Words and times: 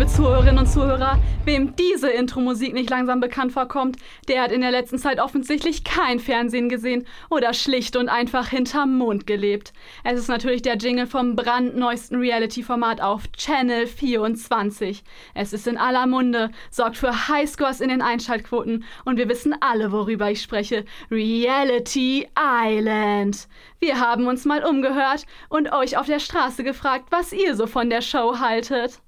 liebe 0.00 0.12
Zuhörerinnen 0.12 0.60
und 0.60 0.66
Zuhörer, 0.66 1.18
wem 1.44 1.76
diese 1.76 2.08
Intro-Musik 2.08 2.72
nicht 2.72 2.88
langsam 2.88 3.20
bekannt 3.20 3.52
vorkommt, 3.52 3.98
der 4.28 4.40
hat 4.40 4.50
in 4.50 4.62
der 4.62 4.70
letzten 4.70 4.98
Zeit 4.98 5.20
offensichtlich 5.20 5.84
kein 5.84 6.20
Fernsehen 6.20 6.70
gesehen 6.70 7.06
oder 7.28 7.52
schlicht 7.52 7.96
und 7.96 8.08
einfach 8.08 8.48
hinterm 8.48 8.96
Mond 8.96 9.26
gelebt. 9.26 9.74
Es 10.02 10.18
ist 10.18 10.28
natürlich 10.28 10.62
der 10.62 10.78
Jingle 10.78 11.06
vom 11.06 11.36
brandneuesten 11.36 12.18
Reality-Format 12.18 13.02
auf 13.02 13.30
Channel 13.32 13.86
24. 13.86 15.04
Es 15.34 15.52
ist 15.52 15.66
in 15.66 15.76
aller 15.76 16.06
Munde, 16.06 16.50
sorgt 16.70 16.96
für 16.96 17.28
Highscores 17.28 17.82
in 17.82 17.90
den 17.90 18.00
Einschaltquoten 18.00 18.84
und 19.04 19.18
wir 19.18 19.28
wissen 19.28 19.54
alle, 19.60 19.92
worüber 19.92 20.30
ich 20.30 20.40
spreche. 20.40 20.86
Reality 21.10 22.26
Island. 22.38 23.48
Wir 23.80 24.00
haben 24.00 24.28
uns 24.28 24.46
mal 24.46 24.64
umgehört 24.64 25.26
und 25.50 25.74
euch 25.74 25.98
auf 25.98 26.06
der 26.06 26.20
Straße 26.20 26.64
gefragt, 26.64 27.08
was 27.10 27.34
ihr 27.34 27.54
so 27.54 27.66
von 27.66 27.90
der 27.90 28.00
Show 28.00 28.38
haltet. 28.38 28.98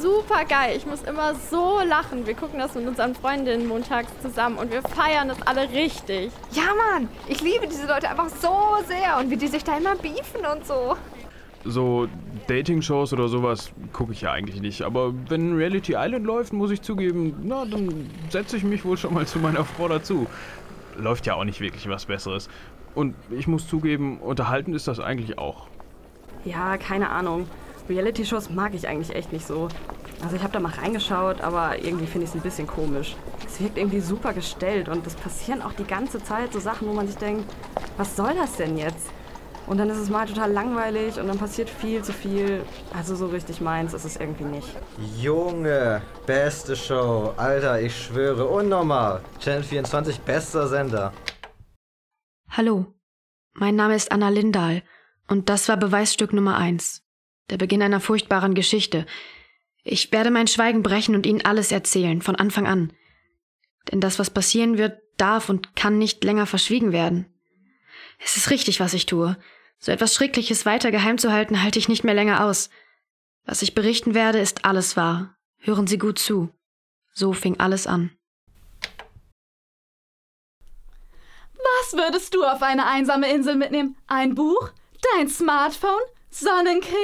Super 0.00 0.44
geil. 0.44 0.76
Ich 0.76 0.86
muss 0.86 1.02
immer 1.02 1.34
so 1.34 1.80
lachen. 1.84 2.26
Wir 2.26 2.34
gucken 2.34 2.58
das 2.58 2.74
mit 2.74 2.86
unseren 2.86 3.14
Freundinnen 3.14 3.66
montags 3.66 4.10
zusammen 4.22 4.58
und 4.58 4.70
wir 4.70 4.82
feiern 4.82 5.28
das 5.28 5.42
alle 5.42 5.70
richtig. 5.70 6.30
Ja, 6.52 6.62
Mann. 6.76 7.08
Ich 7.28 7.40
liebe 7.40 7.66
diese 7.66 7.86
Leute 7.86 8.08
einfach 8.08 8.28
so 8.28 8.76
sehr 8.86 9.18
und 9.18 9.30
wie 9.30 9.36
die 9.36 9.48
sich 9.48 9.64
da 9.64 9.76
immer 9.76 9.96
beefen 9.96 10.46
und 10.52 10.66
so. 10.66 10.96
So 11.64 12.08
Dating-Shows 12.48 13.12
oder 13.12 13.28
sowas 13.28 13.70
gucke 13.92 14.12
ich 14.12 14.22
ja 14.22 14.32
eigentlich 14.32 14.60
nicht. 14.60 14.82
Aber 14.82 15.14
wenn 15.28 15.54
Reality 15.54 15.94
Island 15.96 16.26
läuft, 16.26 16.52
muss 16.52 16.70
ich 16.70 16.82
zugeben, 16.82 17.36
na, 17.44 17.64
dann 17.64 18.10
setze 18.30 18.56
ich 18.56 18.64
mich 18.64 18.84
wohl 18.84 18.96
schon 18.96 19.14
mal 19.14 19.26
zu 19.26 19.38
meiner 19.38 19.64
Frau 19.64 19.88
dazu. 19.88 20.26
Läuft 20.96 21.26
ja 21.26 21.34
auch 21.34 21.44
nicht 21.44 21.60
wirklich 21.60 21.88
was 21.88 22.06
Besseres. 22.06 22.48
Und 22.94 23.14
ich 23.30 23.46
muss 23.46 23.66
zugeben, 23.68 24.18
unterhalten 24.18 24.74
ist 24.74 24.88
das 24.88 25.00
eigentlich 25.00 25.38
auch. 25.38 25.68
Ja, 26.44 26.76
keine 26.76 27.10
Ahnung. 27.10 27.46
Reality-Shows 27.88 28.50
mag 28.50 28.74
ich 28.74 28.88
eigentlich 28.88 29.14
echt 29.14 29.32
nicht 29.32 29.46
so. 29.46 29.68
Also 30.22 30.36
ich 30.36 30.42
habe 30.42 30.52
da 30.52 30.60
mal 30.60 30.72
reingeschaut, 30.72 31.40
aber 31.40 31.78
irgendwie 31.78 32.06
finde 32.06 32.24
ich 32.24 32.30
es 32.30 32.36
ein 32.36 32.42
bisschen 32.42 32.66
komisch. 32.66 33.16
Es 33.46 33.60
wirkt 33.60 33.76
irgendwie 33.76 34.00
super 34.00 34.32
gestellt 34.32 34.88
und 34.88 35.06
es 35.06 35.14
passieren 35.14 35.62
auch 35.62 35.72
die 35.72 35.84
ganze 35.84 36.22
Zeit 36.22 36.52
so 36.52 36.60
Sachen, 36.60 36.88
wo 36.88 36.92
man 36.92 37.08
sich 37.08 37.16
denkt, 37.16 37.44
was 37.96 38.14
soll 38.14 38.34
das 38.34 38.56
denn 38.56 38.78
jetzt? 38.78 39.10
Und 39.66 39.78
dann 39.78 39.90
ist 39.90 39.98
es 39.98 40.10
mal 40.10 40.26
total 40.26 40.52
langweilig 40.52 41.18
und 41.18 41.28
dann 41.28 41.38
passiert 41.38 41.70
viel 41.70 42.02
zu 42.02 42.12
viel. 42.12 42.64
Also 42.96 43.14
so 43.14 43.26
richtig 43.26 43.60
meins 43.60 43.94
ist 43.94 44.04
es 44.04 44.16
irgendwie 44.16 44.44
nicht. 44.44 44.68
Junge, 45.20 46.02
beste 46.26 46.76
Show. 46.76 47.32
Alter, 47.36 47.80
ich 47.80 47.96
schwöre, 47.96 48.44
unnormal. 48.46 49.22
Channel 49.40 49.62
24, 49.62 50.20
bester 50.20 50.66
Sender. 50.66 51.12
Hallo, 52.48 52.86
mein 53.54 53.76
Name 53.76 53.94
ist 53.94 54.12
Anna 54.12 54.28
Lindahl 54.28 54.82
und 55.28 55.48
das 55.48 55.68
war 55.68 55.76
Beweisstück 55.76 56.32
Nummer 56.32 56.56
eins. 56.56 57.02
Der 57.50 57.58
Beginn 57.58 57.82
einer 57.82 58.00
furchtbaren 58.00 58.54
Geschichte. 58.54 59.06
Ich 59.84 60.12
werde 60.12 60.30
mein 60.30 60.46
Schweigen 60.46 60.82
brechen 60.82 61.14
und 61.14 61.26
Ihnen 61.26 61.44
alles 61.44 61.72
erzählen, 61.72 62.22
von 62.22 62.36
Anfang 62.36 62.66
an. 62.66 62.92
Denn 63.90 64.00
das, 64.00 64.18
was 64.18 64.30
passieren 64.30 64.78
wird, 64.78 65.00
darf 65.16 65.48
und 65.48 65.74
kann 65.76 65.98
nicht 65.98 66.24
länger 66.24 66.46
verschwiegen 66.46 66.92
werden. 66.92 67.26
Es 68.24 68.36
ist 68.36 68.50
richtig, 68.50 68.80
was 68.80 68.94
ich 68.94 69.06
tue. 69.06 69.36
So 69.78 69.90
etwas 69.90 70.14
Schreckliches 70.14 70.64
weiter 70.64 70.92
geheim 70.92 71.18
zu 71.18 71.32
halten, 71.32 71.62
halte 71.62 71.78
ich 71.78 71.88
nicht 71.88 72.04
mehr 72.04 72.14
länger 72.14 72.44
aus. 72.44 72.70
Was 73.44 73.62
ich 73.62 73.74
berichten 73.74 74.14
werde, 74.14 74.38
ist 74.38 74.64
alles 74.64 74.96
wahr. 74.96 75.36
Hören 75.58 75.86
Sie 75.86 75.98
gut 75.98 76.18
zu. 76.18 76.50
So 77.12 77.32
fing 77.32 77.58
alles 77.58 77.86
an. 77.86 78.10
Was 81.80 81.94
würdest 81.94 82.34
du 82.34 82.44
auf 82.44 82.62
eine 82.62 82.86
einsame 82.86 83.32
Insel 83.32 83.56
mitnehmen? 83.56 83.96
Ein 84.06 84.34
Buch? 84.34 84.70
Dein 85.14 85.28
Smartphone? 85.28 86.00
Sonnencreme? 86.34 86.96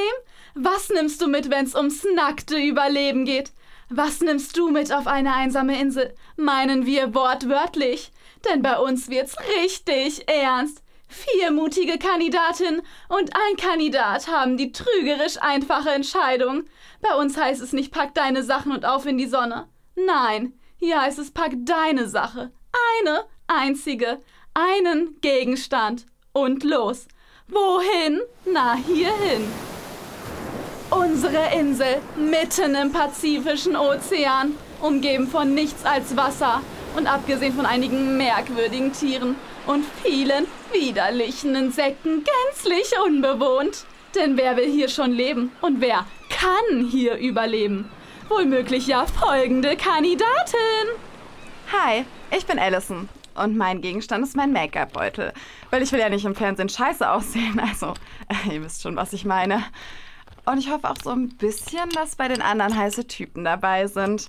Was 0.54 0.88
nimmst 0.88 1.20
du 1.20 1.28
mit, 1.28 1.50
wenn's 1.50 1.74
ums 1.74 2.04
nackte 2.14 2.56
Überleben 2.56 3.26
geht? 3.26 3.52
Was 3.90 4.20
nimmst 4.20 4.56
du 4.56 4.70
mit 4.70 4.92
auf 4.92 5.06
eine 5.06 5.34
einsame 5.34 5.78
Insel? 5.80 6.14
Meinen 6.36 6.86
wir 6.86 7.14
wortwörtlich. 7.14 8.10
Denn 8.48 8.62
bei 8.62 8.78
uns 8.78 9.08
wird's 9.08 9.36
richtig 9.60 10.28
ernst. 10.28 10.82
Vier 11.08 11.50
mutige 11.50 11.98
Kandidatinnen 11.98 12.82
und 13.08 13.30
ein 13.34 13.56
Kandidat 13.56 14.28
haben 14.28 14.56
die 14.56 14.72
trügerisch 14.72 15.40
einfache 15.40 15.90
Entscheidung. 15.90 16.64
Bei 17.00 17.14
uns 17.14 17.36
heißt 17.36 17.62
es 17.62 17.72
nicht 17.72 17.92
pack 17.92 18.14
deine 18.14 18.42
Sachen 18.42 18.72
und 18.72 18.84
auf 18.84 19.06
in 19.06 19.16
die 19.16 19.26
Sonne. 19.26 19.68
Nein, 19.94 20.52
hier 20.76 21.00
heißt 21.00 21.18
es 21.18 21.30
pack 21.30 21.52
deine 21.64 22.08
Sache. 22.08 22.50
Eine 23.00 23.24
einzige. 23.46 24.20
Einen 24.54 25.20
Gegenstand. 25.20 26.06
Und 26.32 26.62
los. 26.62 27.08
Wohin? 27.50 28.20
Na, 28.44 28.74
hierhin. 28.74 29.48
Unsere 30.90 31.54
Insel 31.58 32.00
mitten 32.16 32.74
im 32.74 32.92
Pazifischen 32.92 33.74
Ozean, 33.74 34.54
umgeben 34.82 35.28
von 35.28 35.54
nichts 35.54 35.84
als 35.84 36.14
Wasser 36.16 36.60
und 36.96 37.06
abgesehen 37.06 37.54
von 37.54 37.64
einigen 37.64 38.18
merkwürdigen 38.18 38.92
Tieren 38.92 39.36
und 39.66 39.84
vielen 40.02 40.46
widerlichen 40.72 41.54
Insekten 41.54 42.24
gänzlich 42.24 42.92
unbewohnt. 43.02 43.84
Denn 44.14 44.36
wer 44.36 44.56
will 44.56 44.70
hier 44.70 44.88
schon 44.88 45.12
leben 45.12 45.52
und 45.62 45.80
wer 45.80 46.06
kann 46.30 46.86
hier 46.90 47.16
überleben? 47.16 47.90
Wohlmöglich 48.28 48.86
ja 48.86 49.06
folgende 49.06 49.76
Kandidatin. 49.76 50.88
Hi, 51.72 52.04
ich 52.30 52.44
bin 52.44 52.58
Allison 52.58 53.08
und 53.38 53.56
mein 53.56 53.80
Gegenstand 53.80 54.24
ist 54.24 54.36
mein 54.36 54.52
Make-up-Beutel. 54.52 55.32
Weil 55.70 55.82
ich 55.82 55.92
will 55.92 56.00
ja 56.00 56.08
nicht 56.08 56.24
im 56.24 56.34
Fernsehen 56.34 56.68
scheiße 56.68 57.08
aussehen. 57.10 57.60
Also, 57.68 57.94
äh, 58.28 58.54
ihr 58.54 58.64
wisst 58.64 58.82
schon, 58.82 58.96
was 58.96 59.12
ich 59.12 59.24
meine. 59.24 59.62
Und 60.46 60.58
ich 60.58 60.70
hoffe 60.70 60.88
auch 60.88 60.96
so 61.02 61.10
ein 61.10 61.28
bisschen, 61.28 61.90
dass 61.90 62.16
bei 62.16 62.28
den 62.28 62.40
anderen 62.40 62.76
heiße 62.76 63.06
Typen 63.06 63.44
dabei 63.44 63.86
sind. 63.86 64.28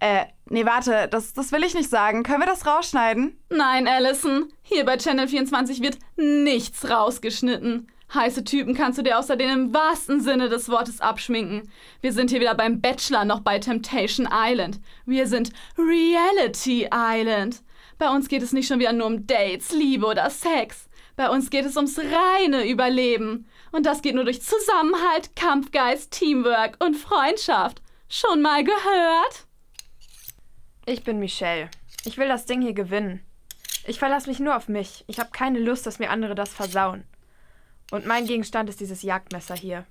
Äh, 0.00 0.26
nee, 0.48 0.64
warte, 0.64 1.08
das, 1.10 1.32
das 1.32 1.50
will 1.52 1.64
ich 1.64 1.74
nicht 1.74 1.90
sagen. 1.90 2.22
Können 2.22 2.40
wir 2.40 2.46
das 2.46 2.66
rausschneiden? 2.66 3.36
Nein, 3.50 3.88
Allison. 3.88 4.52
Hier 4.62 4.84
bei 4.84 4.96
Channel 4.96 5.26
24 5.26 5.80
wird 5.80 5.98
nichts 6.16 6.88
rausgeschnitten. 6.88 7.88
Heiße 8.14 8.42
Typen 8.44 8.74
kannst 8.74 8.98
du 8.98 9.02
dir 9.02 9.18
außerdem 9.18 9.50
im 9.50 9.74
wahrsten 9.74 10.20
Sinne 10.20 10.48
des 10.48 10.70
Wortes 10.70 11.00
abschminken. 11.00 11.70
Wir 12.00 12.12
sind 12.12 12.30
hier 12.30 12.40
weder 12.40 12.54
beim 12.54 12.80
Bachelor 12.80 13.26
noch 13.26 13.40
bei 13.40 13.58
Temptation 13.58 14.26
Island. 14.32 14.80
Wir 15.04 15.26
sind 15.26 15.52
Reality 15.76 16.88
Island. 16.90 17.62
Bei 17.98 18.10
uns 18.10 18.28
geht 18.28 18.42
es 18.42 18.52
nicht 18.52 18.68
schon 18.68 18.78
wieder 18.78 18.92
nur 18.92 19.06
um 19.06 19.26
Dates, 19.26 19.72
Liebe 19.72 20.06
oder 20.06 20.30
Sex. 20.30 20.88
Bei 21.16 21.28
uns 21.30 21.50
geht 21.50 21.64
es 21.64 21.76
ums 21.76 21.98
reine 21.98 22.68
Überleben. 22.68 23.48
Und 23.72 23.86
das 23.86 24.02
geht 24.02 24.14
nur 24.14 24.24
durch 24.24 24.40
Zusammenhalt, 24.40 25.34
Kampfgeist, 25.34 26.12
Teamwork 26.12 26.82
und 26.82 26.94
Freundschaft. 26.94 27.82
Schon 28.08 28.40
mal 28.40 28.62
gehört? 28.62 29.46
Ich 30.86 31.02
bin 31.02 31.18
Michelle. 31.18 31.70
Ich 32.04 32.16
will 32.18 32.28
das 32.28 32.46
Ding 32.46 32.62
hier 32.62 32.72
gewinnen. 32.72 33.20
Ich 33.84 33.98
verlasse 33.98 34.28
mich 34.28 34.38
nur 34.38 34.56
auf 34.56 34.68
mich. 34.68 35.04
Ich 35.08 35.18
habe 35.18 35.30
keine 35.32 35.58
Lust, 35.58 35.86
dass 35.86 35.98
mir 35.98 36.10
andere 36.10 36.34
das 36.34 36.54
versauen. 36.54 37.04
Und 37.90 38.06
mein 38.06 38.26
Gegenstand 38.26 38.68
ist 38.68 38.80
dieses 38.80 39.02
Jagdmesser 39.02 39.56
hier. 39.56 39.86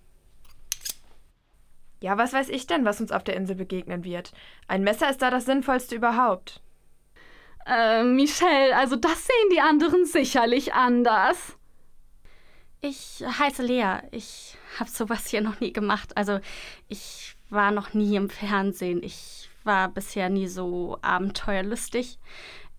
Ja, 2.00 2.18
was 2.18 2.32
weiß 2.32 2.50
ich 2.50 2.68
denn, 2.68 2.86
was 2.86 3.02
uns 3.02 3.12
auf 3.12 3.24
der 3.24 3.36
Insel 3.36 3.56
begegnen 3.56 4.04
wird? 4.04 4.32
Ein 4.68 4.84
Messer 4.84 5.10
ist 5.10 5.22
da 5.22 5.30
das 5.30 5.46
Sinnvollste 5.46 5.96
überhaupt. 5.96 6.62
Äh, 7.68 8.04
Michelle, 8.04 8.76
also 8.76 8.96
das 8.96 9.26
sehen 9.26 9.50
die 9.52 9.60
anderen 9.60 10.06
sicherlich 10.06 10.74
anders. 10.74 11.58
Ich 12.80 13.24
heiße 13.26 13.64
Lea. 13.64 14.00
Ich 14.12 14.56
habe 14.80 14.90
sowas 14.90 15.28
hier 15.28 15.42
noch 15.42 15.60
nie 15.60 15.74
gemacht. 15.74 16.16
Also 16.16 16.40
ich 16.88 17.36
war 17.50 17.72
noch 17.72 17.94
nie 17.94 18.16
im 18.16 18.30
Fernsehen. 18.30 19.04
Ich 19.04 19.50
war 19.64 19.90
bisher 19.90 20.30
nie 20.30 20.48
so 20.48 20.98
abenteuerlustig. 21.02 22.20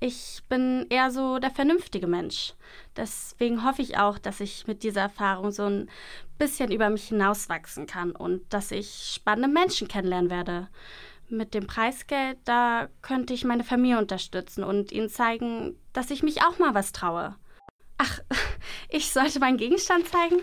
Ich 0.01 0.43
bin 0.49 0.87
eher 0.91 1.11
so 1.11 1.39
der 1.39 1.51
vernünftige 1.51 2.07
Mensch. 2.07 2.55
Deswegen 2.97 3.65
hoffe 3.65 3.83
ich 3.83 3.99
auch, 3.99 4.19
dass 4.19 4.41
ich 4.41 4.67
mit 4.69 4.85
dieser 4.85 5.03
Erfahrung 5.03 5.51
so 5.51 5.65
ein 5.65 5.91
bisschen 6.39 6.71
über 6.71 6.89
mich 6.89 7.09
hinauswachsen 7.09 7.87
kann 7.87 8.13
und 8.13 8.43
dass 8.53 8.71
ich 8.71 9.13
spannende 9.15 9.49
Menschen 9.49 9.89
kennenlernen 9.89 10.31
werde. 10.31 10.69
Mit 11.31 11.53
dem 11.53 11.67
Preisgeld, 11.67 12.39
da 12.45 12.89
könnte 13.03 13.35
ich 13.35 13.45
meine 13.45 13.65
Familie 13.65 13.99
unterstützen 13.99 14.65
und 14.65 14.93
ihnen 14.93 15.11
zeigen, 15.11 15.77
dass 15.93 16.11
ich 16.11 16.23
mich 16.23 16.43
auch 16.43 16.59
mal 16.59 16.75
was 16.75 16.93
traue. 16.93 17.35
Ach, 17.99 18.21
ich 18.89 19.13
sollte 19.13 19.41
meinen 19.41 19.59
Gegenstand 19.59 20.09
zeigen? 20.09 20.37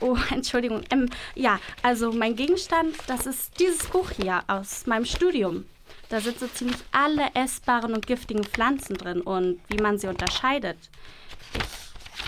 Oh, 0.00 0.16
Entschuldigung. 0.30 0.82
Ähm, 0.90 1.08
ja, 1.34 1.60
also 1.82 2.12
mein 2.12 2.34
Gegenstand, 2.34 2.96
das 3.06 3.26
ist 3.26 3.60
dieses 3.60 3.86
Buch 3.86 4.10
hier 4.10 4.42
aus 4.48 4.86
meinem 4.86 5.04
Studium. 5.04 5.66
Da 6.08 6.20
sind 6.20 6.38
so 6.38 6.46
ziemlich 6.46 6.78
alle 6.90 7.28
essbaren 7.34 7.94
und 7.94 8.06
giftigen 8.06 8.44
Pflanzen 8.44 8.96
drin 8.96 9.20
und 9.20 9.60
wie 9.68 9.80
man 9.80 9.98
sie 9.98 10.08
unterscheidet. 10.08 10.76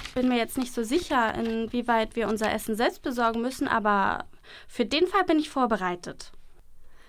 Ich 0.07 0.15
bin 0.15 0.29
mir 0.29 0.39
jetzt 0.39 0.57
nicht 0.57 0.73
so 0.73 0.85
sicher, 0.85 1.35
inwieweit 1.35 2.15
wir 2.15 2.29
unser 2.29 2.53
Essen 2.53 2.77
selbst 2.77 3.03
besorgen 3.03 3.43
müssen, 3.43 3.67
aber 3.67 4.27
für 4.69 4.87
den 4.87 5.07
Fall 5.07 5.25
bin 5.25 5.39
ich 5.39 5.51
vorbereitet. 5.51 6.33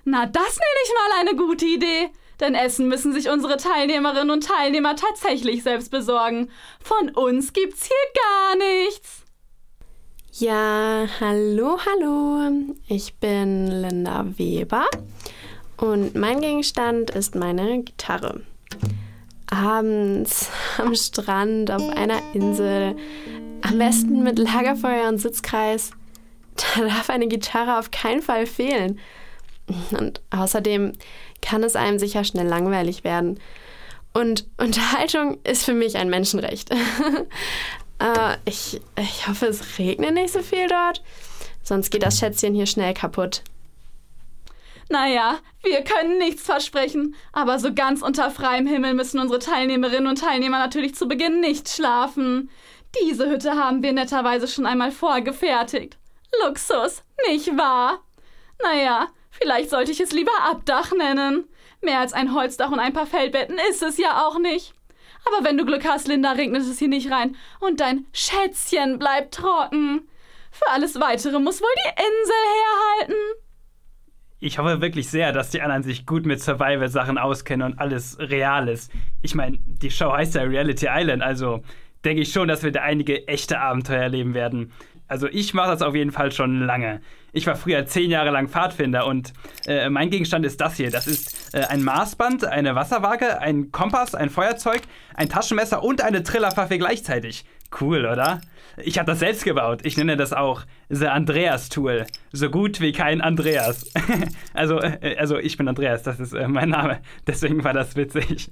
Na, 0.05 0.27
das 0.27 0.57
nenne 0.57 0.81
ich 0.85 0.93
mal 0.93 1.19
eine 1.19 1.35
gute 1.35 1.65
Idee. 1.65 2.09
Denn 2.39 2.53
Essen 2.53 2.87
müssen 2.87 3.13
sich 3.13 3.29
unsere 3.29 3.57
Teilnehmerinnen 3.57 4.29
und 4.29 4.45
Teilnehmer 4.45 4.95
tatsächlich 4.95 5.63
selbst 5.63 5.89
besorgen. 5.89 6.49
Von 6.79 7.09
uns 7.11 7.53
gibt's 7.53 7.87
hier 7.87 8.21
gar 8.21 8.55
nichts. 8.57 9.23
Ja, 10.33 11.07
hallo, 11.21 11.79
hallo. 11.85 12.65
Ich 12.87 13.15
bin 13.15 13.67
Linda 13.67 14.25
Weber 14.37 14.85
und 15.77 16.13
mein 16.15 16.41
Gegenstand 16.41 17.09
ist 17.11 17.35
meine 17.35 17.81
Gitarre. 17.83 18.41
Abends 19.49 20.49
am 20.77 20.93
Strand 20.93 21.71
auf 21.71 21.87
einer 21.89 22.19
Insel, 22.33 22.97
am 23.61 23.77
besten 23.77 24.23
mit 24.23 24.37
Lagerfeuer 24.37 25.07
und 25.07 25.19
Sitzkreis, 25.19 25.91
da 26.55 26.81
darf 26.81 27.09
eine 27.09 27.27
Gitarre 27.27 27.79
auf 27.79 27.91
keinen 27.91 28.21
Fall 28.21 28.45
fehlen. 28.45 28.99
Und 29.91 30.21
außerdem 30.29 30.94
kann 31.41 31.63
es 31.63 31.75
einem 31.75 32.00
sicher 32.00 32.23
schnell 32.23 32.47
langweilig 32.47 33.03
werden. 33.03 33.39
Und 34.13 34.45
Unterhaltung 34.57 35.39
ist 35.44 35.65
für 35.65 35.73
mich 35.73 35.97
ein 35.97 36.09
Menschenrecht. 36.09 36.71
äh, 38.00 38.38
ich, 38.45 38.81
ich 38.97 39.27
hoffe, 39.27 39.47
es 39.47 39.77
regnet 39.77 40.13
nicht 40.13 40.31
so 40.33 40.41
viel 40.41 40.67
dort. 40.67 41.03
Sonst 41.63 41.89
geht 41.89 42.03
das 42.03 42.19
Schätzchen 42.19 42.53
hier 42.53 42.67
schnell 42.67 42.94
kaputt. 42.94 43.41
Naja, 44.88 45.39
wir 45.63 45.83
können 45.83 46.19
nichts 46.19 46.44
versprechen, 46.44 47.15
aber 47.33 47.57
so 47.57 47.73
ganz 47.73 48.03
unter 48.03 48.29
freiem 48.29 48.67
Himmel 48.67 48.94
müssen 48.94 49.19
unsere 49.19 49.39
Teilnehmerinnen 49.39 50.07
und 50.07 50.19
Teilnehmer 50.19 50.59
natürlich 50.59 50.94
zu 50.94 51.07
Beginn 51.07 51.39
nicht 51.39 51.69
schlafen. 51.69 52.51
Diese 53.01 53.27
Hütte 53.27 53.56
haben 53.56 53.81
wir 53.81 53.94
netterweise 53.94 54.47
schon 54.47 54.67
einmal 54.67 54.91
vorgefertigt. 54.91 55.97
Luxus, 56.44 57.03
nicht 57.27 57.57
wahr? 57.57 58.00
Naja, 58.62 59.07
vielleicht 59.39 59.69
sollte 59.69 59.91
ich 59.91 59.99
es 59.99 60.11
lieber 60.11 60.31
Abdach 60.49 60.91
nennen. 60.91 61.45
Mehr 61.81 61.99
als 61.99 62.13
ein 62.13 62.33
Holzdach 62.33 62.71
und 62.71 62.79
ein 62.79 62.93
paar 62.93 63.07
Feldbetten 63.07 63.57
ist 63.69 63.83
es 63.83 63.97
ja 63.97 64.25
auch 64.25 64.39
nicht. 64.39 64.73
Aber 65.25 65.45
wenn 65.45 65.57
du 65.57 65.65
Glück 65.65 65.85
hast, 65.85 66.07
Linda, 66.07 66.33
regnet 66.33 66.61
es 66.61 66.79
hier 66.79 66.87
nicht 66.87 67.11
rein 67.11 67.35
und 67.59 67.79
dein 67.79 68.05
Schätzchen 68.13 68.99
bleibt 68.99 69.35
trocken. 69.35 70.07
Für 70.51 70.69
alles 70.71 70.99
Weitere 70.99 71.39
muss 71.39 71.61
wohl 71.61 71.67
die 71.85 72.01
Insel 72.01 73.07
herhalten. 73.07 73.41
Ich 74.39 74.59
hoffe 74.59 74.81
wirklich 74.81 75.09
sehr, 75.09 75.31
dass 75.31 75.49
die 75.49 75.61
anderen 75.61 75.83
sich 75.83 76.05
gut 76.05 76.25
mit 76.25 76.41
Survival-Sachen 76.41 77.17
auskennen 77.17 77.71
und 77.71 77.79
alles 77.79 78.17
real 78.19 78.67
ist. 78.67 78.91
Ich 79.21 79.33
meine, 79.33 79.57
die 79.59 79.89
Show 79.89 80.11
heißt 80.11 80.35
ja 80.35 80.43
Reality 80.43 80.88
Island, 80.89 81.23
also 81.23 81.63
denke 82.03 82.21
ich 82.21 82.31
schon, 82.31 82.47
dass 82.47 82.61
wir 82.61 82.71
da 82.71 82.81
einige 82.81 83.27
echte 83.27 83.59
Abenteuer 83.59 84.03
erleben 84.03 84.33
werden. 84.33 84.71
Also 85.07 85.27
ich 85.27 85.53
mache 85.53 85.69
das 85.69 85.81
auf 85.81 85.95
jeden 85.95 86.11
Fall 86.11 86.31
schon 86.31 86.61
lange. 86.61 87.01
Ich 87.31 87.45
war 87.45 87.55
früher 87.55 87.85
zehn 87.85 88.09
Jahre 88.09 88.31
lang 88.31 88.47
Pfadfinder 88.47 89.05
und 89.05 89.33
äh, 89.67 89.89
mein 89.89 90.09
Gegenstand 90.09 90.45
ist 90.45 90.59
das 90.61 90.75
hier. 90.75 90.89
Das 90.89 91.05
ist 91.05 91.53
äh, 91.53 91.65
ein 91.65 91.83
Maßband, 91.83 92.45
eine 92.45 92.75
Wasserwaage, 92.75 93.39
ein 93.39 93.71
Kompass, 93.71 94.15
ein 94.15 94.29
Feuerzeug, 94.29 94.81
ein 95.13 95.29
Taschenmesser 95.29 95.83
und 95.83 96.01
eine 96.01 96.23
Trillerpfaffe 96.23 96.77
gleichzeitig. 96.77 97.45
Cool, 97.79 98.05
oder? 98.05 98.41
Ich 98.77 98.97
habe 98.97 99.11
das 99.11 99.19
selbst 99.19 99.43
gebaut. 99.43 99.81
Ich 99.83 99.97
nenne 99.97 100.17
das 100.17 100.33
auch 100.33 100.63
The 100.89 101.07
Andreas 101.07 101.69
Tool. 101.69 102.05
So 102.31 102.49
gut 102.49 102.81
wie 102.81 102.91
kein 102.91 103.21
Andreas. 103.21 103.91
also, 104.53 104.79
äh, 104.79 105.15
also 105.17 105.37
ich 105.37 105.57
bin 105.57 105.67
Andreas, 105.67 106.03
das 106.03 106.19
ist 106.19 106.33
äh, 106.33 106.47
mein 106.47 106.69
Name. 106.69 107.01
Deswegen 107.27 107.63
war 107.63 107.73
das 107.73 107.95
witzig. 107.95 108.49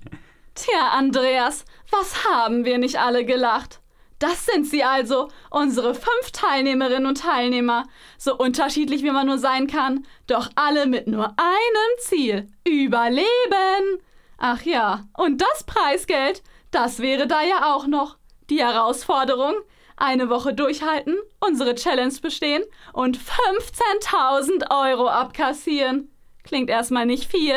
Tja, 0.56 0.90
Andreas, 0.92 1.66
was 1.90 2.26
haben 2.26 2.64
wir 2.64 2.78
nicht 2.78 2.98
alle 2.98 3.26
gelacht? 3.26 3.80
Das 4.24 4.46
sind 4.46 4.66
sie 4.66 4.86
also, 4.86 5.28
unsere 5.50 5.94
fünf 5.94 6.32
Teilnehmerinnen 6.32 7.08
und 7.08 7.18
Teilnehmer. 7.18 7.84
So 8.18 8.38
unterschiedlich 8.38 9.04
wie 9.04 9.12
man 9.12 9.28
nur 9.28 9.38
sein 9.38 9.68
kann, 9.68 10.08
doch 10.28 10.50
alle 10.56 10.86
mit 10.86 11.08
nur 11.08 11.26
einem 11.26 11.98
Ziel: 12.00 12.48
Überleben. 12.66 14.00
Ach 14.38 14.62
ja, 14.62 15.04
und 15.18 15.42
das 15.42 15.66
Preisgeld, 15.66 16.42
das 16.72 17.00
wäre 17.00 17.28
da 17.28 17.42
ja 17.42 17.76
auch 17.76 17.86
noch. 17.86 18.16
Die 18.50 18.64
Herausforderung: 18.64 19.56
eine 19.98 20.30
Woche 20.30 20.54
durchhalten, 20.54 21.18
unsere 21.42 21.76
Challenge 21.76 22.16
bestehen 22.22 22.64
und 22.94 23.20
15.000 23.20 24.72
Euro 24.72 25.10
abkassieren. 25.10 26.10
Klingt 26.46 26.70
erstmal 26.70 27.06
nicht 27.06 27.30
viel. 27.30 27.56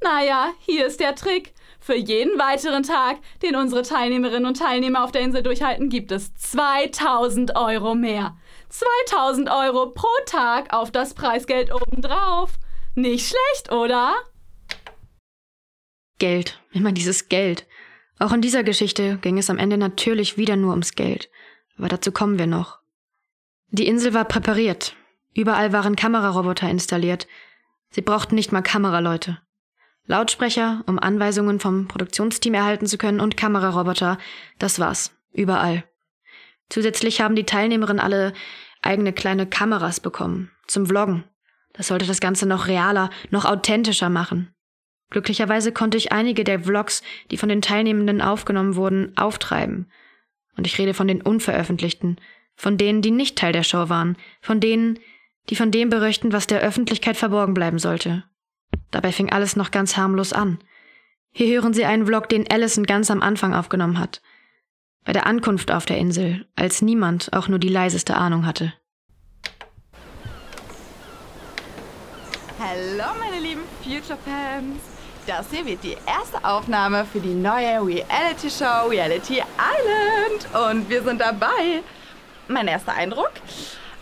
Naja, 0.00 0.52
hier 0.60 0.86
ist 0.86 1.00
der 1.00 1.14
Trick. 1.14 1.54
Für 1.80 1.96
jeden 1.96 2.38
weiteren 2.38 2.82
Tag, 2.82 3.18
den 3.42 3.56
unsere 3.56 3.82
Teilnehmerinnen 3.82 4.46
und 4.46 4.58
Teilnehmer 4.58 5.04
auf 5.04 5.12
der 5.12 5.22
Insel 5.22 5.42
durchhalten, 5.42 5.88
gibt 5.88 6.12
es 6.12 6.34
2000 6.34 7.56
Euro 7.56 7.94
mehr. 7.94 8.36
2000 8.68 9.48
Euro 9.50 9.90
pro 9.90 10.08
Tag 10.26 10.72
auf 10.72 10.90
das 10.90 11.14
Preisgeld 11.14 11.72
obendrauf. 11.72 12.58
Nicht 12.94 13.28
schlecht, 13.28 13.72
oder? 13.72 14.14
Geld, 16.18 16.60
immer 16.72 16.92
dieses 16.92 17.28
Geld. 17.28 17.66
Auch 18.18 18.32
in 18.32 18.40
dieser 18.40 18.64
Geschichte 18.64 19.18
ging 19.18 19.38
es 19.38 19.50
am 19.50 19.58
Ende 19.58 19.78
natürlich 19.78 20.36
wieder 20.36 20.56
nur 20.56 20.70
ums 20.70 20.94
Geld. 20.94 21.30
Aber 21.78 21.88
dazu 21.88 22.10
kommen 22.10 22.38
wir 22.38 22.48
noch. 22.48 22.78
Die 23.70 23.86
Insel 23.86 24.14
war 24.14 24.24
präpariert. 24.24 24.96
Überall 25.34 25.72
waren 25.72 25.94
Kameraroboter 25.94 26.68
installiert. 26.68 27.28
Sie 27.90 28.02
brauchten 28.02 28.34
nicht 28.34 28.50
mal 28.50 28.62
Kameraleute. 28.62 29.38
Lautsprecher, 30.08 30.82
um 30.86 30.98
Anweisungen 30.98 31.60
vom 31.60 31.86
Produktionsteam 31.86 32.54
erhalten 32.54 32.86
zu 32.86 32.96
können 32.96 33.20
und 33.20 33.36
Kameraroboter. 33.36 34.18
Das 34.58 34.80
war's. 34.80 35.12
Überall. 35.32 35.84
Zusätzlich 36.70 37.20
haben 37.20 37.36
die 37.36 37.44
Teilnehmerinnen 37.44 38.00
alle 38.00 38.32
eigene 38.80 39.12
kleine 39.12 39.46
Kameras 39.46 40.00
bekommen. 40.00 40.50
Zum 40.66 40.86
Vloggen. 40.86 41.24
Das 41.74 41.88
sollte 41.88 42.06
das 42.06 42.20
Ganze 42.20 42.46
noch 42.46 42.66
realer, 42.66 43.10
noch 43.30 43.44
authentischer 43.44 44.08
machen. 44.08 44.54
Glücklicherweise 45.10 45.72
konnte 45.72 45.98
ich 45.98 46.10
einige 46.10 46.42
der 46.42 46.60
Vlogs, 46.60 47.02
die 47.30 47.36
von 47.36 47.50
den 47.50 47.62
Teilnehmenden 47.62 48.22
aufgenommen 48.22 48.76
wurden, 48.76 49.16
auftreiben. 49.16 49.90
Und 50.56 50.66
ich 50.66 50.78
rede 50.78 50.94
von 50.94 51.06
den 51.06 51.20
unveröffentlichten, 51.20 52.18
von 52.56 52.78
denen, 52.78 53.02
die 53.02 53.10
nicht 53.10 53.36
Teil 53.36 53.52
der 53.52 53.62
Show 53.62 53.90
waren, 53.90 54.16
von 54.40 54.58
denen, 54.58 54.98
die 55.50 55.56
von 55.56 55.70
dem 55.70 55.90
berichten, 55.90 56.32
was 56.32 56.46
der 56.46 56.60
Öffentlichkeit 56.60 57.16
verborgen 57.16 57.54
bleiben 57.54 57.78
sollte. 57.78 58.24
Dabei 58.90 59.12
fing 59.12 59.30
alles 59.30 59.56
noch 59.56 59.70
ganz 59.70 59.96
harmlos 59.96 60.32
an. 60.32 60.58
Hier 61.30 61.60
hören 61.60 61.74
Sie 61.74 61.84
einen 61.84 62.06
Vlog, 62.06 62.28
den 62.28 62.50
Allison 62.50 62.84
ganz 62.84 63.10
am 63.10 63.22
Anfang 63.22 63.54
aufgenommen 63.54 63.98
hat. 63.98 64.22
Bei 65.04 65.12
der 65.12 65.26
Ankunft 65.26 65.70
auf 65.70 65.86
der 65.86 65.98
Insel, 65.98 66.46
als 66.56 66.82
niemand 66.82 67.32
auch 67.32 67.48
nur 67.48 67.58
die 67.58 67.68
leiseste 67.68 68.16
Ahnung 68.16 68.46
hatte. 68.46 68.72
Hallo 72.58 73.14
meine 73.18 73.40
lieben 73.40 73.62
Future-Fans. 73.82 74.80
Das 75.26 75.46
hier 75.50 75.64
wird 75.64 75.84
die 75.84 75.96
erste 76.06 76.42
Aufnahme 76.42 77.04
für 77.04 77.20
die 77.20 77.34
neue 77.34 77.80
Reality-Show 77.80 78.88
Reality 78.88 79.42
Island. 79.42 80.70
Und 80.70 80.88
wir 80.88 81.02
sind 81.02 81.20
dabei. 81.20 81.82
Mein 82.48 82.66
erster 82.66 82.94
Eindruck? 82.94 83.32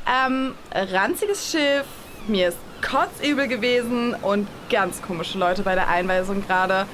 Ähm, 0.09 0.55
ranziges 0.73 1.51
Schiff, 1.51 1.87
mir 2.29 2.49
ist 2.49 2.59
kotzübel 2.83 3.49
gewesen 3.49 4.15
und 4.15 4.49
ganz 4.71 5.03
komische 5.03 5.39
Leute 5.39 5.63
bei 5.63 5.75
der 5.75 5.89
Einweisung 5.89 6.47
gerade. 6.47 6.87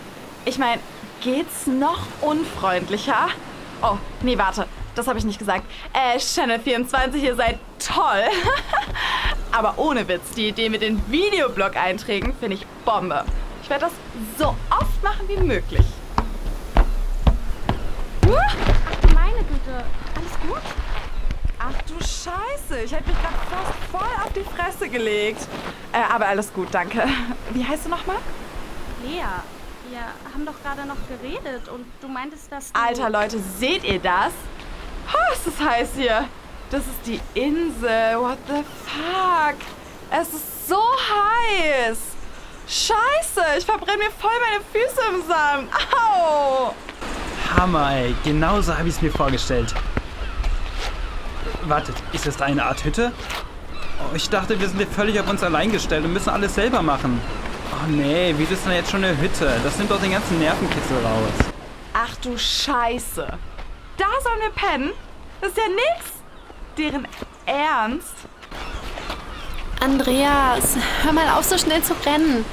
Ich 0.44 0.58
meine, 0.58 0.80
geht's 1.20 1.66
noch 1.66 2.06
unfreundlicher? 2.20 3.28
Oh, 3.82 3.96
nee, 4.22 4.38
warte, 4.38 4.66
das 4.94 5.06
habe 5.06 5.18
ich 5.18 5.24
nicht 5.24 5.38
gesagt. 5.38 5.64
Äh, 5.92 6.18
Channel 6.18 6.60
24, 6.60 7.22
ihr 7.22 7.36
seid 7.36 7.58
toll. 7.78 8.24
Aber 9.52 9.74
ohne 9.76 10.08
Witz, 10.08 10.30
die 10.36 10.48
Idee 10.48 10.68
mit 10.68 10.82
den 10.82 11.02
Videoblog-Einträgen 11.10 12.34
finde 12.38 12.56
ich 12.56 12.66
Bombe. 12.84 13.24
Ich 13.62 13.70
werde 13.70 13.86
das 13.86 13.92
so 14.38 14.56
oft 14.70 15.02
machen 15.02 15.28
wie 15.28 15.36
möglich. 15.36 15.84
Ach, 18.24 18.56
meine 19.14 19.44
Güte. 19.44 19.84
Alles 20.14 20.40
gut? 20.48 20.62
Ach 21.64 21.82
du 21.82 21.94
Scheiße, 21.94 22.82
ich 22.84 22.92
hätte 22.92 23.08
mich 23.08 23.18
gerade 23.20 23.36
fast 23.48 23.78
voll 23.92 24.24
auf 24.24 24.32
die 24.32 24.42
Fresse 24.42 24.88
gelegt. 24.88 25.46
Äh, 25.92 25.98
aber 26.12 26.26
alles 26.26 26.52
gut, 26.52 26.66
danke. 26.72 27.04
Wie 27.52 27.64
heißt 27.64 27.86
du 27.86 27.90
nochmal? 27.90 28.16
Lea, 29.04 29.22
wir 29.88 30.00
haben 30.34 30.44
doch 30.44 30.60
gerade 30.60 30.88
noch 30.88 30.96
geredet 31.08 31.68
und 31.68 31.84
du 32.00 32.08
meintest, 32.08 32.50
dass 32.50 32.72
du... 32.72 32.80
Alter 32.80 33.10
Leute, 33.10 33.38
seht 33.38 33.84
ihr 33.84 34.00
das? 34.00 34.32
Oh, 35.12 35.32
ist 35.32 35.46
das 35.46 35.64
heiß 35.64 35.88
hier. 35.94 36.24
Das 36.70 36.80
ist 36.80 37.06
die 37.06 37.20
Insel. 37.38 38.18
What 38.18 38.38
the 38.48 38.64
fuck? 38.84 39.56
Es 40.10 40.34
ist 40.34 40.68
so 40.68 40.82
heiß. 40.82 41.98
Scheiße, 42.66 43.44
ich 43.58 43.64
verbrenne 43.64 43.98
mir 43.98 44.10
voll 44.18 44.32
meine 44.50 44.64
Füße 44.72 45.00
im 45.14 45.22
Sand. 45.28 45.68
Au! 45.94 46.74
Hammer, 47.56 47.92
ey. 47.92 48.16
Genauso 48.24 48.76
habe 48.76 48.88
ich 48.88 48.96
es 48.96 49.02
mir 49.02 49.12
vorgestellt. 49.12 49.72
Wartet, 51.62 51.96
ist 52.12 52.26
das 52.26 52.36
da 52.36 52.46
eine 52.46 52.64
Art 52.64 52.84
Hütte? 52.84 53.12
Oh, 54.00 54.14
ich 54.14 54.28
dachte, 54.28 54.58
wir 54.58 54.68
sind 54.68 54.78
hier 54.78 54.86
völlig 54.86 55.20
auf 55.20 55.28
uns 55.28 55.42
allein 55.42 55.70
gestellt 55.70 56.04
und 56.04 56.12
müssen 56.12 56.30
alles 56.30 56.54
selber 56.54 56.82
machen. 56.82 57.20
Oh 57.72 57.86
nee, 57.88 58.34
wie 58.36 58.42
ist 58.42 58.66
denn 58.66 58.72
jetzt 58.72 58.90
schon 58.90 59.04
eine 59.04 59.16
Hütte? 59.16 59.50
Das 59.62 59.76
nimmt 59.78 59.90
doch 59.90 60.00
den 60.00 60.12
ganzen 60.12 60.38
Nervenkitzel 60.38 60.96
raus. 60.98 61.52
Ach 61.94 62.16
du 62.16 62.36
Scheiße. 62.36 63.26
Da 63.96 64.06
sollen 64.22 64.40
wir 64.40 64.50
pennen? 64.50 64.92
Das 65.40 65.50
ist 65.50 65.58
ja 65.58 65.68
nix. 65.68 66.12
Deren 66.76 67.06
Ernst? 67.46 68.14
Andreas, 69.80 70.76
hör 71.02 71.12
mal 71.12 71.28
auf, 71.30 71.44
so 71.44 71.58
schnell 71.58 71.82
zu 71.82 71.94
rennen. 72.06 72.44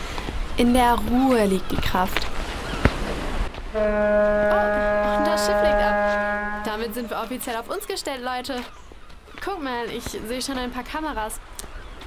In 0.57 0.73
der 0.73 0.95
Ruhe 0.95 1.45
liegt 1.45 1.71
die 1.71 1.77
Kraft. 1.77 2.25
Oh, 3.73 3.77
das 5.25 5.45
Schiff 5.45 5.61
legt 5.61 5.83
ab. 5.83 6.63
Damit 6.65 6.93
sind 6.95 7.09
wir 7.09 7.17
offiziell 7.19 7.55
auf 7.55 7.69
uns 7.69 7.85
gestellt, 7.85 8.21
Leute. 8.23 8.55
Guck 9.43 9.63
mal, 9.63 9.89
ich 9.89 10.03
sehe 10.03 10.41
schon 10.41 10.57
ein 10.57 10.71
paar 10.71 10.83
Kameras. 10.83 11.39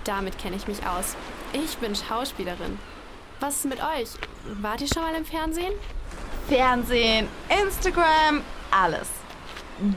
Damit 0.04 0.38
kenne 0.38 0.56
ich 0.56 0.68
mich 0.68 0.86
aus. 0.86 1.16
Ich 1.54 1.78
bin 1.78 1.94
Schauspielerin. 1.94 2.78
Was 3.40 3.56
ist 3.56 3.64
mit 3.64 3.78
euch? 3.78 4.10
Wart 4.60 4.82
ihr 4.82 4.88
schon 4.88 5.02
mal 5.02 5.14
im 5.14 5.24
Fernsehen? 5.24 5.72
Fernsehen, 6.48 7.28
Instagram, 7.48 8.42
alles. 8.70 9.08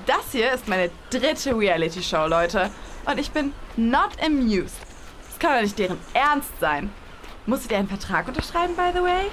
Das 0.06 0.32
hier 0.32 0.54
ist 0.54 0.68
meine 0.68 0.90
dritte 1.10 1.58
Reality-Show, 1.58 2.28
Leute. 2.28 2.72
Und 3.06 3.20
ich 3.20 3.32
bin 3.32 3.54
not 3.76 4.12
amused. 4.24 4.78
Das 5.28 5.38
kann 5.40 5.56
doch 5.56 5.62
nicht 5.62 5.78
deren 5.78 6.00
Ernst 6.14 6.52
sein. 6.62 6.92
Musstet 7.46 7.72
ihr 7.72 7.80
einen 7.80 7.90
Vertrag 7.90 8.28
unterschreiben, 8.28 8.76
by 8.76 8.92
the 8.94 9.04
way? 9.04 9.30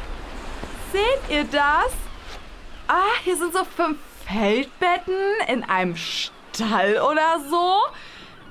Seht 0.93 1.31
ihr 1.31 1.45
das? 1.45 1.93
Ah, 2.89 3.15
hier 3.23 3.37
sind 3.37 3.53
so 3.53 3.65
fünf 3.65 3.99
Feldbetten 4.27 5.15
in 5.47 5.63
einem 5.65 5.97
Stall 5.97 6.42
oder 6.61 7.41
so. 7.49 7.81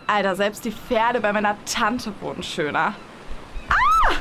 Alter, 0.07 0.35
selbst 0.35 0.65
die 0.65 0.71
Pferde 0.71 1.21
bei 1.21 1.31
meiner 1.31 1.55
Tante 1.65 2.13
wurden 2.19 2.43
schöner. 2.43 2.95
Ah! 3.69 4.13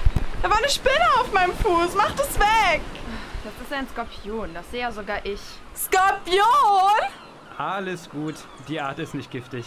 Da 0.42 0.50
war 0.50 0.58
eine 0.58 0.68
Spinne 0.68 1.06
auf 1.18 1.32
meinem 1.32 1.54
Fuß. 1.54 1.94
Macht 1.94 2.20
es 2.20 2.38
weg! 2.38 2.82
Das 3.42 3.54
ist 3.66 3.72
ein 3.72 3.88
Skorpion, 3.88 4.52
das 4.52 4.70
sehe 4.70 4.80
ja 4.80 4.92
sogar 4.92 5.24
ich. 5.24 5.40
Skorpion? 5.74 7.08
Alles 7.56 8.08
gut, 8.08 8.34
die 8.68 8.80
Art 8.80 8.98
ist 8.98 9.14
nicht 9.14 9.30
giftig. 9.30 9.64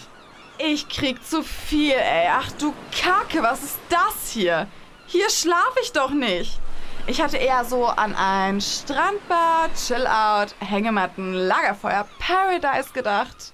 Ich 0.57 0.87
krieg 0.87 1.25
zu 1.25 1.41
viel, 1.41 1.93
ey. 1.93 2.27
Ach 2.31 2.51
du 2.59 2.73
Kacke, 2.91 3.41
was 3.41 3.63
ist 3.63 3.79
das 3.89 4.31
hier? 4.31 4.67
Hier 5.07 5.29
schlafe 5.29 5.79
ich 5.81 5.91
doch 5.91 6.11
nicht. 6.11 6.59
Ich 7.07 7.21
hatte 7.21 7.37
eher 7.37 7.65
so 7.65 7.87
an 7.87 8.15
ein 8.15 8.61
Strandbad, 8.61 9.71
Chillout, 9.75 10.53
Hängematten, 10.59 11.33
Lagerfeuer, 11.33 12.07
Paradise 12.19 12.93
gedacht. 12.93 13.53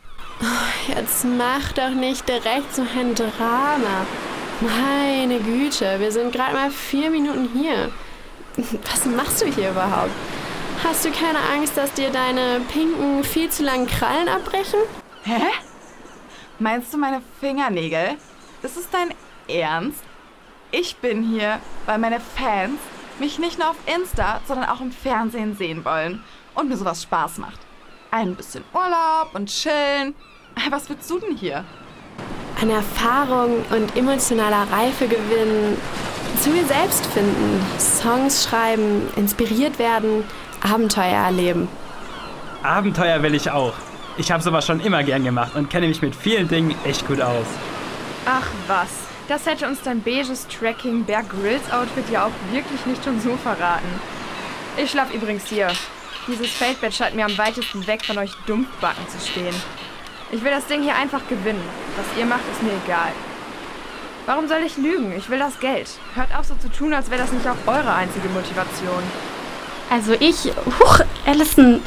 Jetzt 0.87 1.25
mach 1.25 1.71
doch 1.73 1.89
nicht 1.89 2.27
direkt 2.27 2.73
so 2.73 2.81
ein 2.81 3.13
Drama. 3.13 4.05
Meine 4.61 5.39
Güte, 5.39 5.99
wir 5.99 6.11
sind 6.11 6.31
gerade 6.31 6.53
mal 6.53 6.71
vier 6.71 7.09
Minuten 7.09 7.49
hier. 7.53 7.91
Was 8.57 9.05
machst 9.05 9.41
du 9.41 9.45
hier 9.45 9.71
überhaupt? 9.71 10.11
Hast 10.83 11.05
du 11.05 11.11
keine 11.11 11.39
Angst, 11.53 11.77
dass 11.77 11.93
dir 11.93 12.09
deine 12.09 12.61
pinken, 12.71 13.23
viel 13.23 13.49
zu 13.49 13.63
langen 13.63 13.87
Krallen 13.87 14.29
abbrechen? 14.29 14.79
Hä? 15.23 15.41
Meinst 16.57 16.93
du 16.93 16.97
meine 16.97 17.21
Fingernägel? 17.39 18.17
Ist 18.63 18.77
es 18.77 18.89
dein 18.89 19.13
Ernst? 19.47 20.03
Ich 20.71 20.97
bin 20.97 21.23
hier, 21.23 21.59
weil 21.85 21.97
meine 21.97 22.19
Fans 22.19 22.79
mich 23.19 23.39
nicht 23.39 23.59
nur 23.59 23.69
auf 23.69 23.77
Insta, 23.85 24.41
sondern 24.45 24.69
auch 24.69 24.81
im 24.81 24.91
Fernsehen 24.91 25.55
sehen 25.57 25.83
wollen 25.83 26.23
und 26.55 26.69
mir 26.69 26.77
sowas 26.77 27.03
Spaß 27.03 27.37
macht. 27.37 27.59
Ein 28.11 28.35
bisschen 28.35 28.63
Urlaub 28.73 29.33
und 29.33 29.49
chillen. 29.49 30.15
Was 30.71 30.89
willst 30.89 31.09
du 31.11 31.19
denn 31.19 31.37
hier? 31.37 31.63
An 32.59 32.71
Erfahrung 32.71 33.63
und 33.69 33.95
emotionaler 33.95 34.67
Reife 34.71 35.07
gewinnen, 35.07 35.77
zu 36.41 36.49
mir 36.49 36.65
selbst 36.65 37.05
finden, 37.05 37.63
Songs 37.77 38.45
schreiben, 38.45 39.07
inspiriert 39.15 39.77
werden, 39.77 40.23
Abenteuer 40.61 41.23
erleben. 41.23 41.67
Abenteuer 42.63 43.21
will 43.21 43.35
ich 43.35 43.51
auch. 43.51 43.73
Ich 44.17 44.31
habe 44.31 44.41
sowas 44.41 44.65
schon 44.65 44.79
immer 44.79 45.03
gern 45.03 45.23
gemacht 45.23 45.55
und 45.55 45.69
kenne 45.69 45.87
mich 45.87 46.01
mit 46.01 46.15
vielen 46.15 46.47
Dingen 46.47 46.75
echt 46.85 47.07
gut 47.07 47.21
aus. 47.21 47.45
Ach 48.25 48.47
was, 48.67 48.89
das 49.27 49.45
hätte 49.45 49.67
uns 49.67 49.81
dein 49.83 50.01
beiges 50.01 50.47
Tracking 50.47 51.05
Bear 51.05 51.23
Grylls 51.23 51.71
Outfit 51.71 52.09
ja 52.11 52.25
auch 52.25 52.53
wirklich 52.53 52.85
nicht 52.87 53.03
schon 53.03 53.21
so 53.21 53.37
verraten. 53.37 53.87
Ich 54.77 54.89
schlaf 54.89 55.13
übrigens 55.13 55.45
hier. 55.45 55.67
Dieses 56.29 56.51
Feldbett 56.51 56.93
scheint 56.93 57.15
mir 57.15 57.25
am 57.25 57.37
weitesten 57.37 57.87
weg 57.87 58.05
von 58.05 58.19
euch 58.19 58.31
Dumpfbacken 58.45 59.07
zu 59.09 59.19
stehen. 59.19 59.55
Ich 60.31 60.43
will 60.43 60.51
das 60.51 60.67
Ding 60.67 60.83
hier 60.83 60.95
einfach 60.95 61.21
gewinnen. 61.27 61.63
Was 61.97 62.19
ihr 62.19 62.25
macht, 62.25 62.43
ist 62.51 62.61
mir 62.61 62.73
egal. 62.85 63.11
Warum 64.27 64.47
soll 64.47 64.59
ich 64.63 64.77
lügen? 64.77 65.11
Ich 65.17 65.27
will 65.31 65.39
das 65.39 65.59
Geld. 65.59 65.89
Hört 66.13 66.37
auf 66.37 66.45
so 66.45 66.53
zu 66.53 66.69
tun, 66.69 66.93
als 66.93 67.09
wäre 67.09 67.21
das 67.21 67.31
nicht 67.31 67.47
auch 67.47 67.55
eure 67.65 67.93
einzige 67.93 68.29
Motivation. 68.29 69.01
Also 69.89 70.13
ich. 70.13 70.53
Huch, 70.79 70.99
Allison. 71.25 71.81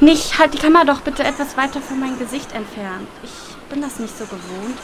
Nicht. 0.00 0.38
Halt 0.38 0.54
die 0.54 0.58
Kamera 0.58 0.84
doch 0.84 1.02
bitte 1.02 1.22
etwas 1.22 1.58
weiter 1.58 1.82
von 1.82 2.00
meinem 2.00 2.18
Gesicht 2.18 2.52
entfernt. 2.52 3.08
Ich 3.22 3.30
bin 3.68 3.82
das 3.82 3.98
nicht 3.98 4.16
so 4.16 4.24
gewohnt. 4.24 4.78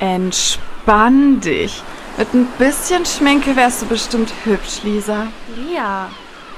Entspann 0.00 1.40
dich. 1.40 1.82
Mit 2.18 2.34
ein 2.34 2.46
bisschen 2.58 3.06
Schminke 3.06 3.56
wärst 3.56 3.80
du 3.80 3.86
bestimmt 3.86 4.30
hübsch, 4.44 4.82
Lisa. 4.82 5.28
Lea. 5.56 6.10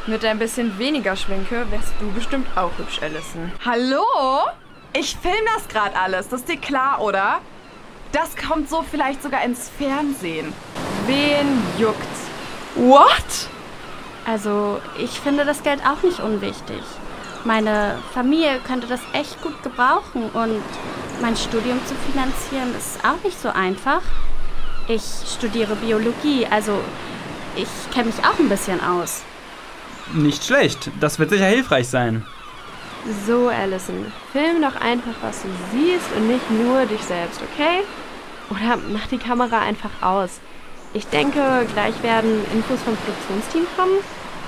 Mit 0.08 0.24
ein 0.24 0.38
bisschen 0.38 0.78
weniger 0.78 1.16
Schminke 1.16 1.66
wärst 1.68 1.92
du 1.98 2.12
bestimmt 2.12 2.46
auch 2.56 2.70
hübsch, 2.78 3.02
Allison. 3.02 3.50
Hallo? 3.64 4.04
Ich 4.92 5.16
film 5.16 5.34
das 5.52 5.66
gerade 5.66 5.96
alles. 5.96 6.28
Das 6.28 6.42
ist 6.42 6.48
dir 6.48 6.58
klar, 6.58 7.00
oder? 7.02 7.40
Das 8.12 8.36
kommt 8.36 8.70
so 8.70 8.84
vielleicht 8.88 9.20
sogar 9.20 9.42
ins 9.42 9.68
Fernsehen. 9.68 10.52
Wen 11.06 11.60
juckt's? 11.76 12.20
What? 12.76 13.48
Also, 14.24 14.80
ich 14.96 15.10
finde 15.10 15.44
das 15.44 15.64
Geld 15.64 15.80
auch 15.84 16.00
nicht 16.04 16.20
unwichtig. 16.20 16.82
Meine 17.44 17.98
Familie 18.14 18.60
könnte 18.64 18.86
das 18.86 19.00
echt 19.12 19.42
gut 19.42 19.60
gebrauchen 19.64 20.30
und 20.30 20.62
mein 21.20 21.36
Studium 21.36 21.80
zu 21.84 21.96
finanzieren 22.12 22.72
ist 22.78 23.04
auch 23.04 23.24
nicht 23.24 23.40
so 23.42 23.48
einfach. 23.48 24.02
Ich 24.86 25.02
studiere 25.36 25.74
Biologie, 25.74 26.46
also 26.48 26.78
ich 27.56 27.68
kenne 27.92 28.06
mich 28.06 28.24
auch 28.24 28.38
ein 28.38 28.48
bisschen 28.48 28.80
aus. 28.80 29.24
Nicht 30.14 30.44
schlecht, 30.44 30.90
das 31.00 31.18
wird 31.18 31.30
sicher 31.30 31.46
hilfreich 31.46 31.88
sein. 31.88 32.24
So, 33.26 33.48
Allison, 33.48 34.12
film 34.32 34.62
doch 34.62 34.80
einfach, 34.80 35.14
was 35.22 35.42
du 35.42 35.48
siehst 35.72 36.06
und 36.16 36.28
nicht 36.28 36.50
nur 36.50 36.86
dich 36.86 37.02
selbst, 37.02 37.40
okay? 37.42 37.82
Oder 38.50 38.78
mach 38.92 39.06
die 39.08 39.18
Kamera 39.18 39.60
einfach 39.60 39.90
aus. 40.00 40.40
Ich 40.92 41.06
denke, 41.08 41.66
gleich 41.72 42.02
werden 42.02 42.44
Infos 42.52 42.80
vom 42.82 42.96
Produktionsteam 42.96 43.66
kommen. 43.76 43.98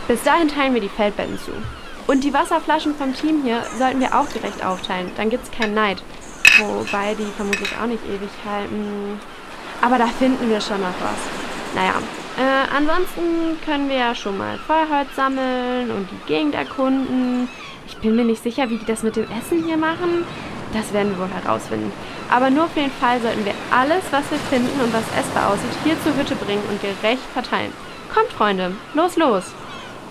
Bis 0.06 0.22
dahin 0.22 0.48
teilen 0.48 0.74
wir 0.74 0.80
die 0.80 0.88
Feldbetten 0.88 1.38
zu. 1.38 1.52
Und 2.06 2.24
die 2.24 2.32
Wasserflaschen 2.32 2.94
vom 2.94 3.14
Team 3.14 3.42
hier 3.42 3.62
sollten 3.78 4.00
wir 4.00 4.18
auch 4.18 4.26
direkt 4.28 4.64
aufteilen. 4.64 5.10
Dann 5.16 5.28
gibt's 5.28 5.50
keinen 5.50 5.74
Neid. 5.74 6.02
Wobei 6.58 7.14
die 7.14 7.30
vermutlich 7.36 7.70
auch 7.80 7.86
nicht 7.86 8.02
ewig 8.06 8.30
halten. 8.48 9.20
Aber 9.82 9.98
da 9.98 10.06
finden 10.06 10.48
wir 10.48 10.60
schon 10.60 10.80
noch 10.80 10.88
was. 11.00 11.74
Naja, 11.74 11.94
äh, 12.38 12.76
ansonsten 12.76 13.58
können 13.64 13.88
wir 13.88 13.96
ja 13.96 14.14
schon 14.14 14.38
mal 14.38 14.58
Feuerholz 14.58 15.14
sammeln 15.16 15.90
und 15.90 16.08
die 16.10 16.26
Gegend 16.26 16.54
erkunden. 16.54 17.48
Ich 17.86 17.96
bin 17.96 18.16
mir 18.16 18.24
nicht 18.24 18.42
sicher, 18.42 18.70
wie 18.70 18.78
die 18.78 18.84
das 18.84 19.02
mit 19.02 19.16
dem 19.16 19.24
Essen 19.24 19.64
hier 19.64 19.76
machen. 19.76 20.24
Das 20.72 20.92
werden 20.92 21.12
wir 21.12 21.20
wohl 21.20 21.42
herausfinden. 21.42 21.92
Aber 22.30 22.50
nur 22.50 22.68
für 22.68 22.80
den 22.80 22.92
Fall 22.92 23.20
sollten 23.20 23.44
wir 23.44 23.54
alles, 23.70 24.02
was 24.10 24.30
wir 24.30 24.38
finden 24.50 24.80
und 24.80 24.92
was 24.92 25.04
essbar 25.18 25.48
aussieht, 25.48 25.70
hier 25.82 25.96
zur 26.02 26.14
Hütte 26.14 26.36
bringen 26.36 26.62
und 26.68 26.80
gerecht 26.80 27.22
verteilen. 27.32 27.72
Kommt, 28.14 28.32
Freunde, 28.32 28.72
los, 28.94 29.16
los. 29.16 29.44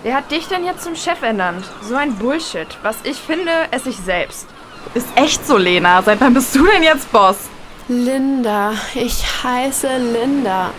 Wer 0.02 0.16
hat 0.16 0.30
dich 0.30 0.46
denn 0.48 0.64
jetzt 0.64 0.84
zum 0.84 0.96
Chef 0.96 1.22
ernannt? 1.22 1.64
So 1.82 1.94
ein 1.94 2.14
Bullshit. 2.16 2.68
Was 2.82 2.96
ich 3.04 3.16
finde, 3.16 3.52
esse 3.70 3.90
ich 3.90 3.96
selbst. 3.96 4.46
Ist 4.94 5.08
echt 5.16 5.46
so, 5.46 5.56
Lena. 5.56 6.02
Seit 6.02 6.20
wann 6.20 6.34
bist 6.34 6.54
du 6.54 6.64
denn 6.66 6.82
jetzt 6.82 7.10
Boss? 7.10 7.48
Linda, 7.88 8.72
ich 8.94 9.24
heiße 9.42 9.88
Linda. 9.96 10.70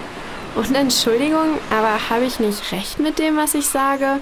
Und 0.56 0.76
Entschuldigung, 0.76 1.58
aber 1.70 2.10
habe 2.10 2.26
ich 2.26 2.40
nicht 2.40 2.72
recht 2.72 3.00
mit 3.00 3.20
dem, 3.20 3.38
was 3.38 3.54
ich 3.54 3.68
sage? 3.68 4.20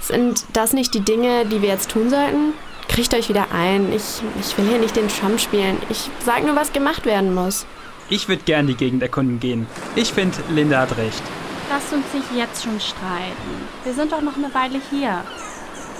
Sind 0.00 0.44
das 0.52 0.72
nicht 0.72 0.94
die 0.94 1.00
Dinge, 1.00 1.46
die 1.46 1.62
wir 1.62 1.70
jetzt 1.70 1.90
tun 1.90 2.10
sollten? 2.10 2.52
Kriegt 2.88 3.12
euch 3.14 3.28
wieder 3.28 3.46
ein. 3.52 3.92
Ich, 3.92 4.22
ich 4.40 4.56
will 4.56 4.68
hier 4.68 4.78
nicht 4.78 4.94
den 4.94 5.08
Trump 5.08 5.40
spielen. 5.40 5.78
Ich 5.88 6.08
sage 6.24 6.46
nur, 6.46 6.54
was 6.54 6.72
gemacht 6.72 7.04
werden 7.04 7.34
muss. 7.34 7.66
Ich 8.08 8.28
würde 8.28 8.42
gern 8.44 8.68
die 8.68 8.76
Gegend 8.76 9.02
erkunden 9.02 9.40
gehen. 9.40 9.66
Ich 9.96 10.12
finde, 10.12 10.38
Linda 10.50 10.80
hat 10.80 10.96
recht. 10.96 11.22
Lasst 11.68 11.92
uns 11.92 12.04
nicht 12.14 12.26
jetzt 12.36 12.62
schon 12.62 12.78
streiten. 12.78 13.68
Wir 13.82 13.92
sind 13.92 14.12
doch 14.12 14.20
noch 14.20 14.36
eine 14.36 14.54
Weile 14.54 14.80
hier. 14.90 15.24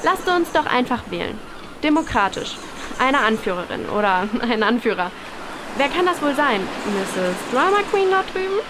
Lasst 0.05 0.29
uns 0.29 0.53
doch 0.53 0.67
einfach 0.67 1.03
wählen. 1.11 1.37
Demokratisch. 1.83 2.57
Eine 2.99 3.19
Anführerin 3.19 3.89
oder 3.89 4.29
ein 4.41 4.63
Anführer. 4.63 5.11
Wer 5.77 5.89
kann 5.89 6.07
das 6.07 6.23
wohl 6.23 6.35
sein? 6.35 6.61
Mrs. 6.87 7.53
Drama 7.53 7.79
Queen 7.91 8.09
dort 8.11 8.33
drüben? 8.33 8.61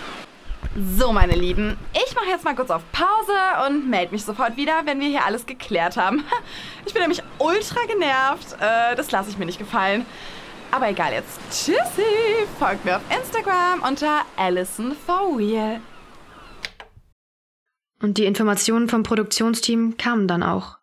So, 0.78 1.10
meine 1.10 1.34
Lieben, 1.34 1.78
ich 1.94 2.14
mache 2.14 2.26
jetzt 2.26 2.44
mal 2.44 2.54
kurz 2.54 2.68
auf 2.68 2.82
Pause 2.92 3.66
und 3.66 3.88
melde 3.88 4.12
mich 4.12 4.26
sofort 4.26 4.58
wieder, 4.58 4.82
wenn 4.84 5.00
wir 5.00 5.08
hier 5.08 5.24
alles 5.24 5.46
geklärt 5.46 5.96
haben. 5.96 6.22
Ich 6.84 6.92
bin 6.92 7.02
nämlich 7.02 7.22
ultra 7.38 7.84
genervt. 7.86 8.56
Äh, 8.60 8.94
das 8.94 9.10
lasse 9.10 9.28
ich 9.28 9.38
mir 9.38 9.46
nicht 9.46 9.58
gefallen. 9.58 10.06
Aber 10.70 10.88
egal 10.88 11.12
jetzt. 11.12 11.40
Tschüssi! 11.50 12.46
Folgt 12.60 12.84
mir 12.84 12.96
auf 12.96 13.02
Instagram 13.10 13.82
unter 13.82 14.20
Allison 14.36 14.94
for 14.94 15.36
Real. 15.36 15.80
Und 18.00 18.18
die 18.18 18.24
Informationen 18.24 18.88
vom 18.88 19.02
Produktionsteam 19.02 19.96
kamen 19.96 20.28
dann 20.28 20.44
auch. 20.44 20.78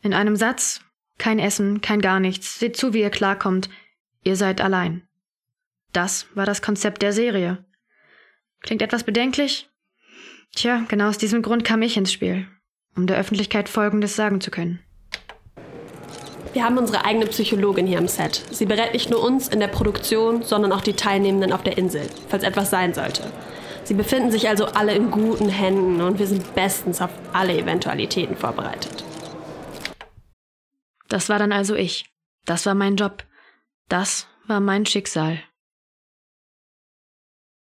In 0.00 0.14
einem 0.14 0.36
Satz, 0.36 0.80
kein 1.18 1.38
Essen, 1.38 1.82
kein 1.82 2.00
gar 2.00 2.20
nichts, 2.20 2.58
seht 2.58 2.76
zu, 2.76 2.94
wie 2.94 3.02
ihr 3.02 3.10
klarkommt, 3.10 3.68
ihr 4.22 4.36
seid 4.36 4.60
allein. 4.60 5.06
Das 5.92 6.26
war 6.34 6.46
das 6.46 6.62
Konzept 6.62 7.02
der 7.02 7.12
Serie. 7.12 7.64
Klingt 8.62 8.82
etwas 8.82 9.04
bedenklich? 9.04 9.68
Tja, 10.54 10.84
genau 10.88 11.08
aus 11.08 11.18
diesem 11.18 11.42
Grund 11.42 11.64
kam 11.64 11.82
ich 11.82 11.96
ins 11.96 12.12
Spiel, 12.12 12.46
um 12.96 13.06
der 13.06 13.18
Öffentlichkeit 13.18 13.68
Folgendes 13.68 14.16
sagen 14.16 14.40
zu 14.40 14.50
können. 14.50 14.80
Wir 16.52 16.64
haben 16.64 16.78
unsere 16.78 17.04
eigene 17.04 17.26
Psychologin 17.26 17.86
hier 17.86 17.98
im 17.98 18.08
Set. 18.08 18.42
Sie 18.50 18.66
berät 18.66 18.94
nicht 18.94 19.10
nur 19.10 19.22
uns 19.22 19.48
in 19.48 19.60
der 19.60 19.68
Produktion, 19.68 20.42
sondern 20.42 20.72
auch 20.72 20.80
die 20.80 20.94
Teilnehmenden 20.94 21.52
auf 21.52 21.62
der 21.62 21.76
Insel, 21.76 22.08
falls 22.28 22.42
etwas 22.42 22.70
sein 22.70 22.94
sollte. 22.94 23.30
Sie 23.84 23.94
befinden 23.94 24.30
sich 24.30 24.48
also 24.48 24.66
alle 24.66 24.94
in 24.94 25.10
guten 25.10 25.48
Händen 25.48 26.00
und 26.00 26.18
wir 26.18 26.26
sind 26.26 26.54
bestens 26.54 27.00
auf 27.00 27.10
alle 27.32 27.56
Eventualitäten 27.56 28.36
vorbereitet. 28.36 29.04
Das 31.08 31.28
war 31.28 31.38
dann 31.38 31.52
also 31.52 31.74
ich. 31.74 32.06
Das 32.44 32.66
war 32.66 32.74
mein 32.74 32.96
Job. 32.96 33.24
Das 33.88 34.26
war 34.46 34.60
mein 34.60 34.84
Schicksal. 34.84 35.40